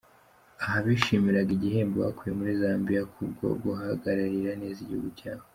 [0.63, 5.45] Aha bishimiraga igihembo bakuye muri Zambia ku bwo guhagararira neza igihugu cyabo.